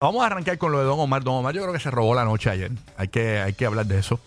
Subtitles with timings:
[0.00, 1.24] Vamos a arrancar con lo de Don Omar.
[1.24, 2.70] Don Omar yo creo que se robó la noche ayer.
[2.96, 4.20] Hay que, hay que hablar de eso.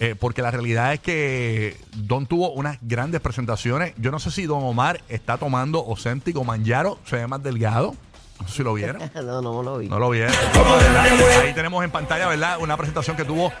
[0.00, 3.92] Eh, porque la realidad es que Don tuvo unas grandes presentaciones.
[3.98, 6.98] Yo no sé si Don Omar está tomando Ozempic o Manjaro.
[7.04, 7.94] Se ve más delgado.
[8.40, 9.02] No sé si lo vieron.
[9.14, 9.88] No, no lo vi.
[9.90, 10.34] No lo vieron.
[11.42, 12.56] Ahí tenemos en pantalla, ¿verdad?
[12.60, 13.52] Una presentación que tuvo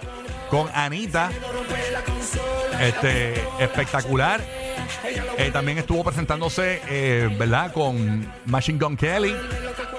[0.48, 1.30] con Anita.
[2.80, 4.40] Este, espectacular.
[5.36, 7.72] Eh, también estuvo presentándose, eh, ¿verdad?
[7.74, 9.34] Con Machine Gun Kelly.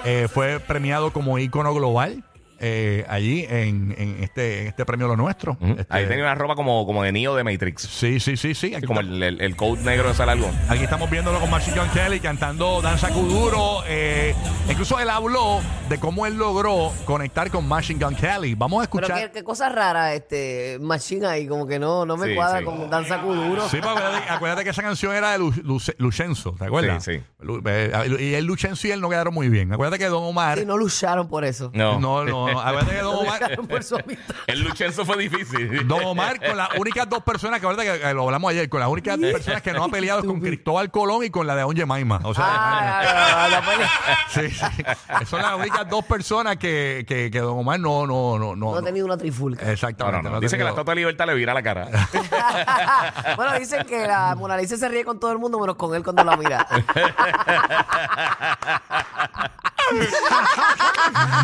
[0.04, 2.24] Eh, fue premiado como ícono global
[2.62, 5.56] eh, allí en, en este, en este premio Lo Nuestro.
[5.62, 7.82] Este- Ahí tenía una ropa como, como de Neo de Matrix.
[7.82, 8.74] Sí, sí, sí, sí.
[8.74, 10.50] Aquí, Como el, el, el coat negro de Salargo.
[10.68, 13.82] aquí estamos viéndolo con Machine Gun Kelly cantando Danza Kuduro.
[13.88, 14.34] Eh,
[14.80, 18.54] incluso él habló de cómo él logró conectar con Machine Gun Kelly.
[18.54, 19.26] Vamos a Pero escuchar.
[19.26, 22.64] qué, qué cosa rara, este, Machine ahí, como que no, no me Sí, cuadra sí.
[22.64, 23.68] con Danza Kuduro.
[23.68, 27.04] Sí, pero acuérdate, acuérdate que esa canción era de Lu- Luce- Lucenzo, ¿te acuerdas?
[27.04, 27.22] Sí, sí.
[27.40, 29.70] Lu- eh, y el Lucenzo y él no quedaron muy bien.
[29.70, 30.58] Acuérdate que Don Omar.
[30.58, 31.70] Sí, no lucharon por eso.
[31.74, 32.00] No.
[32.00, 32.58] No, no, no.
[32.58, 33.38] Acuérdate que Don No Omar.
[33.42, 34.34] lucharon por su amistad.
[34.46, 35.86] El Luchenzo fue difícil.
[35.86, 38.88] Don Omar, con las únicas dos personas que ahorita que, lo hablamos ayer, con las
[38.88, 41.84] únicas personas que no ha peleado es con Cristóbal Colón y con la de Onye
[41.84, 42.20] Maima.
[42.24, 43.86] O sea, Ah, no, no, no, no,
[44.30, 44.64] sí, sí.
[45.26, 48.72] Son las únicas dos personas que, que, que Don Omar no, no, no, no.
[48.72, 49.62] no ha tenido una trifulca.
[49.62, 50.22] No, no, Exactamente.
[50.22, 50.30] no.
[50.30, 51.88] no ha Dice que la tenido- Estatua de Libertad le vira la cara.
[53.36, 56.02] bueno, dicen que la Mona Lisa se ríe con todo el mundo, menos con él
[56.02, 56.66] cuando la mira.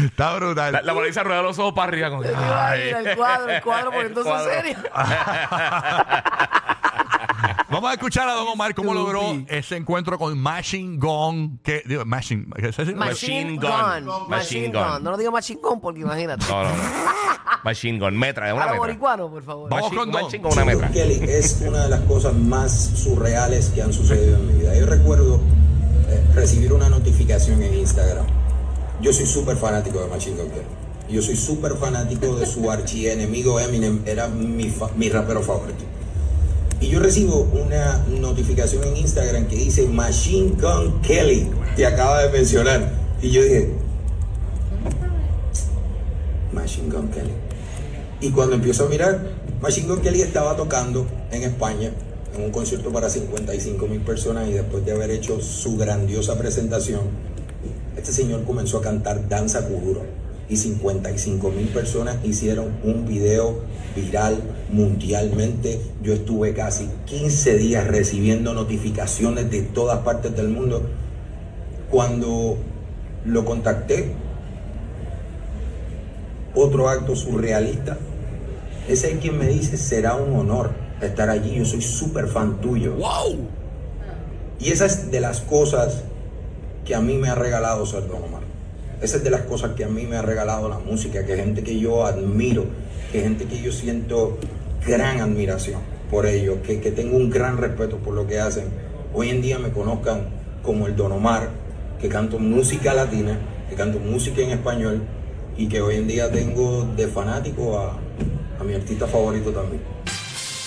[0.04, 0.72] Está brutal.
[0.72, 2.10] La, la Mona Lisa rueda los ojos para arriba.
[2.10, 2.24] Con...
[2.24, 2.90] Ay.
[2.90, 4.76] el cuadro, el cuadro poniéndose serio.
[7.76, 11.58] Vamos a escuchar a Don Omar cómo logró ese encuentro con Machine Gun.
[11.62, 12.96] Que, digo, Machine, ¿qué se dice?
[12.96, 14.06] Machine Machine gun.
[14.06, 14.28] Gun.
[14.28, 14.92] Machine Machine gun.
[14.94, 15.02] Gun.
[15.04, 16.44] No lo digo Machine Gun porque imagínate.
[16.48, 16.82] No, no, no.
[17.64, 18.78] Machine Gun, metra, es una metra.
[18.78, 19.70] boricuanos, por favor.
[19.70, 20.22] Vamos Machine, con Don.
[20.22, 20.88] machine Gun, una metra.
[20.90, 24.74] Kelly es una de las cosas más surreales que han sucedido en mi vida.
[24.76, 25.40] Yo recuerdo
[26.08, 28.24] eh, recibir una notificación en Instagram.
[29.00, 30.66] Yo soy súper fanático de Machine Gun Kelly.
[31.10, 34.00] Yo soy súper fanático de su archienemigo Eminem.
[34.06, 35.84] Era mi, fa- mi rapero favorito.
[36.80, 41.48] Y yo recibo una notificación en Instagram que dice Machine Gun Kelly.
[41.74, 42.92] Te acaba de mencionar.
[43.22, 43.72] Y yo dije,
[46.52, 47.32] Machine Gun Kelly.
[48.20, 49.20] Y cuando empiezo a mirar,
[49.60, 51.92] Machine Gun Kelly estaba tocando en España
[52.36, 57.00] en un concierto para 55 mil personas y después de haber hecho su grandiosa presentación,
[57.96, 60.02] este señor comenzó a cantar Danza Kuduro
[60.48, 63.60] y 55 mil personas hicieron un video
[63.94, 64.38] viral
[64.70, 65.80] mundialmente.
[66.02, 70.82] Yo estuve casi 15 días recibiendo notificaciones de todas partes del mundo.
[71.90, 72.58] Cuando
[73.24, 74.12] lo contacté,
[76.54, 77.98] otro acto surrealista.
[78.88, 82.94] Es el quien me dice, será un honor estar allí, yo soy súper fan tuyo.
[82.94, 83.48] ¡Wow!
[84.58, 86.02] Y esa es de las cosas
[86.84, 88.42] que a mí me ha regalado ser Don Omar.
[89.02, 91.62] Esa es de las cosas que a mí me ha regalado la música, que gente
[91.62, 92.64] que yo admiro,
[93.12, 94.38] que gente que yo siento
[94.84, 98.64] gran admiración por ellos, que, que tengo un gran respeto por lo que hacen.
[99.12, 100.28] Hoy en día me conozcan
[100.62, 101.50] como el Don Omar,
[102.00, 103.38] que canto música latina,
[103.68, 105.02] que canto música en español
[105.56, 107.98] y que hoy en día tengo de fanático a,
[108.60, 109.82] a mi artista favorito también.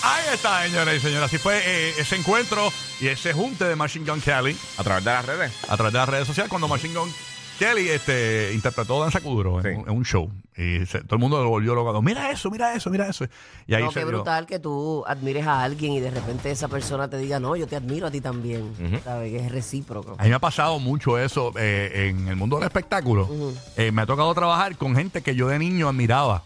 [0.02, 1.24] Ahí está, señoras y señores.
[1.26, 5.10] Así fue eh, ese encuentro y ese junte de Machine Gun Kelly A través de
[5.10, 5.52] las redes.
[5.68, 7.12] a través de las redes sociales cuando Machine Gun
[7.60, 9.80] Kelly este, interpretó Danza Kuduro en, Sí.
[9.80, 10.30] un- en un show.
[10.56, 12.00] Y se- todo el mundo lo volvió loco.
[12.02, 13.26] Mira eso, mira eso, mira eso.
[13.66, 16.50] Y ahí No, se qué dio- brutal que tú admires a alguien y de repente
[16.50, 18.72] esa persona te diga, no, yo te admiro a ti también.
[19.04, 19.30] ¿Sabes?
[19.30, 20.16] Que es recíproco.
[20.18, 23.28] A mí me ha pasado mucho eso eh, en el mundo del espectáculo.
[23.76, 26.42] Eh, me ha tocado trabajar con gente que yo de niño admiraba.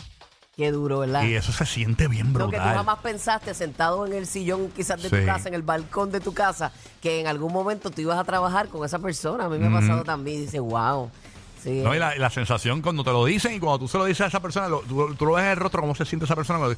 [0.57, 1.25] Qué duro, ¿verdad?
[1.25, 2.77] Y eso se siente bien Lo que tú brutal.
[2.77, 5.17] jamás pensaste sentado en el sillón quizás de Sí.
[5.17, 6.71] tu casa, en el balcón de tu casa,
[7.03, 9.47] que en algún momento tú ibas a trabajar con esa persona.
[9.47, 10.39] A mí me ha pasado también.
[10.39, 11.11] Y dices, wow.
[11.63, 14.05] Sí, No, y la, la sensación cuando te lo dicen y cuando tú se lo
[14.05, 16.25] dices a esa persona, lo- tú, tú lo ves en el rostro, cómo se siente
[16.27, 16.59] esa persona.
[16.61, 16.77] cuando-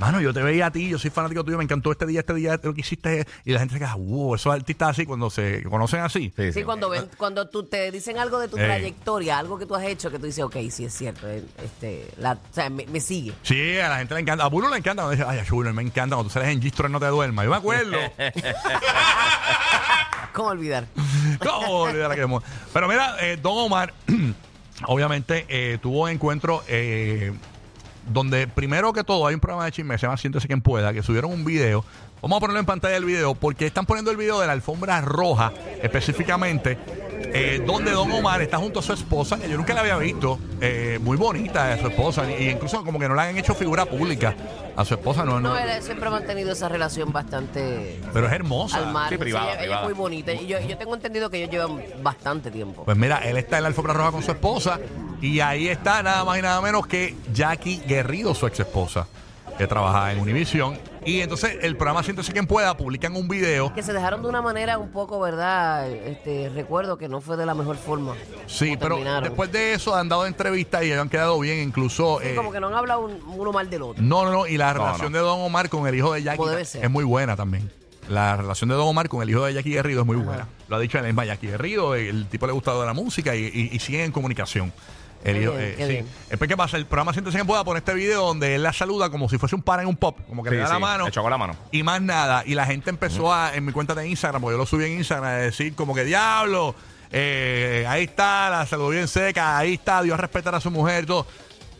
[0.00, 2.32] Mano, yo te veía a ti, yo soy fanático tuyo, me encantó este día, este
[2.32, 3.26] día, lo que hiciste.
[3.44, 6.32] Y la gente se queda, wow, esos artistas así, cuando se conocen así.
[6.34, 6.62] Sí, Sí, sí.
[6.64, 8.64] cuando ven, cuando tú te dicen algo de tu Eh.
[8.64, 12.08] trayectoria, algo que tú has hecho, que tú dices, ok, sí es cierto, eh, este,
[12.16, 13.34] la, o sea, me, me sigue.
[13.42, 14.44] Sí, a la gente le encanta.
[14.44, 16.62] A Bruno le encanta cuando dice, ay, a Bruno me encanta cuando tú sales en
[16.62, 17.44] Gistro no te duermas.
[17.44, 17.98] Yo me acuerdo.
[20.32, 20.86] ¿Cómo olvidar?
[21.40, 22.42] ¿Cómo olvidar aquel mo-
[22.72, 23.92] Pero mira, eh, Don Omar,
[24.86, 27.32] obviamente, eh, tuvo encuentro eh,
[28.06, 31.02] donde, primero que todo, hay un programa de chisme se llama Siéntese quien pueda, que
[31.02, 31.84] subieron un video.
[32.22, 35.00] Vamos a ponerlo en pantalla el video, porque están poniendo el video de la alfombra
[35.00, 35.52] roja,
[35.82, 36.78] específicamente,
[37.22, 40.38] eh, donde Don Omar está junto a su esposa, que yo nunca la había visto,
[40.60, 44.34] eh, muy bonita su esposa, y incluso como que no le han hecho figura pública
[44.76, 48.32] a su esposa, no, no, No, él siempre ha mantenido esa relación bastante pero es
[48.32, 48.78] hermosa.
[48.78, 49.18] al margen.
[49.18, 49.82] sí, privada, ella, ella privada.
[49.82, 50.32] es muy bonita.
[50.32, 52.84] Y yo, yo tengo entendido que ellos llevan bastante tiempo.
[52.84, 54.78] Pues mira, él está en la alfombra roja con su esposa
[55.20, 59.06] Y ahí está nada más y nada menos que Jackie Guerrido, su ex esposa,
[59.60, 60.78] que trabajaba en Univision.
[61.04, 63.72] Y entonces el programa Siéntese quien pueda publican un video.
[63.74, 65.88] Que se dejaron de una manera un poco, ¿verdad?
[65.90, 68.14] Este, recuerdo que no fue de la mejor forma.
[68.46, 69.24] Sí, pero terminaron.
[69.24, 72.18] después de eso han dado entrevistas y han quedado bien, incluso.
[72.22, 74.02] Sí, eh, como que no han hablado un- uno mal del otro.
[74.02, 74.46] No, no, no.
[74.46, 75.18] Y la No, relación no.
[75.18, 76.84] de Don Omar con el hijo de Jackie Como debe ser.
[76.84, 77.70] es muy buena también.
[78.10, 80.48] La relación de Don Omar con el hijo de Jackie Guerrido es muy buena.
[80.68, 81.94] Lo ha dicho él misma Jackie Guerrido.
[81.94, 84.72] El tipo le ha gustado de la música y, y, y siguen en comunicación.
[85.22, 85.92] El hijo, bien, eh, qué sí.
[85.92, 86.06] bien.
[86.28, 86.76] Después, ¿qué pasa?
[86.76, 89.54] El programa Siéntese que pueda poner este video donde él la saluda como si fuese
[89.54, 90.18] un pan en un pop.
[90.28, 91.04] Como que Sí, le da sí, la mano.
[91.04, 91.54] le chocó la mano.
[91.70, 92.42] Y más nada.
[92.46, 94.92] Y la gente empezó a, en mi cuenta de Instagram, porque yo lo subí en
[94.98, 96.74] Instagram, a decir como que diablo,
[97.12, 101.06] eh, ahí está, la saludó bien seca, ahí está, Dios respetar a su mujer y
[101.06, 101.26] todo.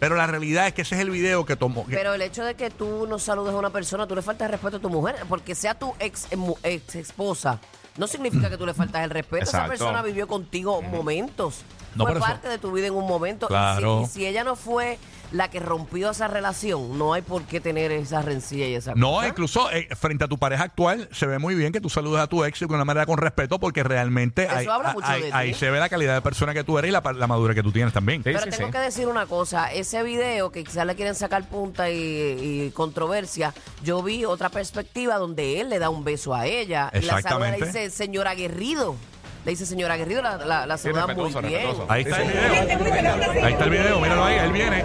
[0.00, 1.86] Pero la realidad es que ese es el video que tomó.
[1.86, 4.46] que- Pero el hecho de que tú no saludes a una persona, tú le faltas
[4.46, 7.60] el respeto a tu mujer, porque sea tu ex, mu- ex esposa,
[7.98, 9.44] no significa que tú le faltas el respeto.
[9.44, 9.68] Esa Exacto.
[9.70, 11.60] persona vivió contigo momentos.
[11.94, 13.46] No, fue eso- parte de tu vida en un momento.
[13.46, 14.02] Y si- Claro.
[14.04, 14.98] Y si, ella no fue
[15.32, 19.12] la que rompió esa relación, no hay por qué tener esa rencilla y esa No,
[19.12, 19.28] cosa.
[19.28, 22.26] incluso eh, frente a tu pareja actual, se ve muy bien que tú saludes a
[22.26, 25.26] tu ex de una manera con respeto, porque realmente Eso ahí, habla mucho ahí- de
[25.28, 25.32] ti.
[25.34, 27.62] ahí se ve la calidad de persona que tú eres y la, la madurez que
[27.62, 28.20] tú tienes también.
[28.20, 28.72] Sí, Pero sí, tengo sí.
[28.72, 33.54] que decir una cosa, ese video que quizás le quieren sacar punta y, y controversia,
[33.84, 36.90] yo vi otra perspectiva donde él le da un beso a ella.
[36.92, 37.66] Y La saluda y Exactamente.
[37.66, 38.96] dice, señora Aguerrido.
[39.44, 41.60] Le dice, señora Aguerrido, la, la, la saluda muy respetuoso, bien.
[41.62, 41.86] respetuoso.
[41.92, 43.44] Ahí está el video.
[43.46, 44.84] Ahí está el video, míralo ahí, él viene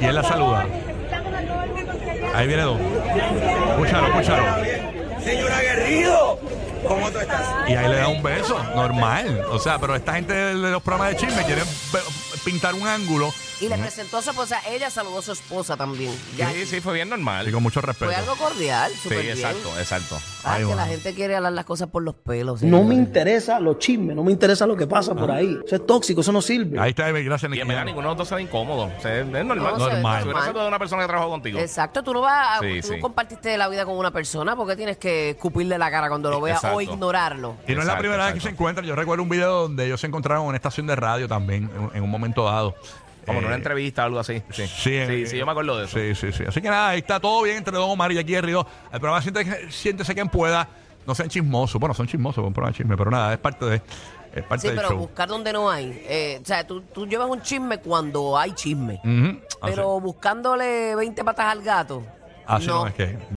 [0.00, 0.66] y él la saluda.
[2.34, 2.78] Ahí viene Don.
[2.80, 4.44] Escúchalo, escúchalo.
[5.22, 6.38] Señora Guerrido,
[6.86, 7.42] ¿cómo tú estás?
[7.68, 9.42] Y ahí le da un beso, normal.
[9.50, 13.32] O sea, pero esta gente de los programas de chisme quieren pe- pintar un ángulo
[13.60, 16.12] Y le presentó a su esposa, ella saludó a su esposa también.
[16.36, 17.48] Sí, sí, fue bien normal.
[17.48, 18.06] y con mucho respeto.
[18.12, 19.36] Fue algo cordial, Sí, súper bien.
[19.36, 20.18] exacto, exacto.
[20.44, 22.62] Ah, Ay, que la gente quiere hablar las cosas por los pelos.
[22.62, 25.58] No me interesa los chismes, no me interesa lo que pasa por ahí.
[25.66, 26.78] Eso es tóxico, eso no sirve.
[26.78, 28.84] Ahí está, gracias, Y en verdad ninguno de los dos se ve incómodo.
[28.96, 29.56] O sea, es normal.
[29.56, 30.22] No, se ve Normal.
[30.22, 31.58] Si hubiera sido de una persona que trabajó contigo.
[31.58, 33.00] Exacto, tú no vas a, Sí, tú sí.
[33.00, 36.58] compartiste la vida con una persona porque tienes que escupirle la cara cuando lo veas
[36.58, 36.76] Exacto.
[36.76, 37.56] o ignorarlo.
[37.66, 38.86] Y no es la Exacto, primera vez que se encuentran.
[38.86, 41.96] Yo recuerdo un video donde ellos se encontraron en una estación de radio también, en,
[41.96, 42.74] en un momento dado.
[43.26, 44.40] Como en Eh, una entrevista o algo así.
[44.50, 45.98] Sí, Sí, eh, sí, yo me acuerdo de eso.
[45.98, 46.44] Sí, sí, sí.
[46.46, 48.66] Así que nada, ahí está todo bien entre Don Omar y Jackie Herrido.
[48.92, 50.68] El programa siéntese, siéntese quien pueda.
[51.06, 51.80] No sean chismosos.
[51.80, 53.82] Bueno, son chismosos, un programa de chisme, pero nada, es parte de
[54.34, 54.98] es parte Sí, del pero show.
[54.98, 56.02] buscar donde no hay.
[56.08, 59.00] Eh, o sea, tú, tú llevas un chisme cuando hay chisme.
[59.62, 62.04] Pero buscándole 20 patas al gato.
[62.46, 63.16] Así no es que.